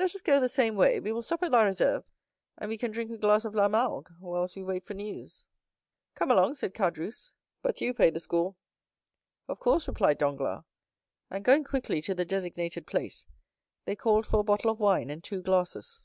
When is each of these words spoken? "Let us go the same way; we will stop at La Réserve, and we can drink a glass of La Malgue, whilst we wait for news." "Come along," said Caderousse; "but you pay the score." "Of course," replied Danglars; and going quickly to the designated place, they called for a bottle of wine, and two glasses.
"Let 0.00 0.16
us 0.16 0.20
go 0.20 0.40
the 0.40 0.48
same 0.48 0.74
way; 0.74 0.98
we 0.98 1.12
will 1.12 1.22
stop 1.22 1.44
at 1.44 1.52
La 1.52 1.62
Réserve, 1.62 2.02
and 2.56 2.68
we 2.68 2.76
can 2.76 2.90
drink 2.90 3.12
a 3.12 3.16
glass 3.16 3.44
of 3.44 3.54
La 3.54 3.68
Malgue, 3.68 4.10
whilst 4.18 4.56
we 4.56 4.64
wait 4.64 4.84
for 4.84 4.94
news." 4.94 5.44
"Come 6.16 6.32
along," 6.32 6.54
said 6.54 6.74
Caderousse; 6.74 7.34
"but 7.62 7.80
you 7.80 7.94
pay 7.94 8.10
the 8.10 8.18
score." 8.18 8.56
"Of 9.46 9.60
course," 9.60 9.86
replied 9.86 10.18
Danglars; 10.18 10.64
and 11.30 11.44
going 11.44 11.62
quickly 11.62 12.02
to 12.02 12.16
the 12.16 12.24
designated 12.24 12.84
place, 12.84 13.26
they 13.84 13.94
called 13.94 14.26
for 14.26 14.40
a 14.40 14.42
bottle 14.42 14.72
of 14.72 14.80
wine, 14.80 15.08
and 15.08 15.22
two 15.22 15.40
glasses. 15.40 16.04